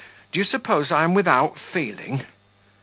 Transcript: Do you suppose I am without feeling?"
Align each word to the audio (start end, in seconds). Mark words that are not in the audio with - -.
Do 0.31 0.39
you 0.39 0.45
suppose 0.45 0.91
I 0.91 1.03
am 1.03 1.13
without 1.13 1.59
feeling?" 1.59 2.25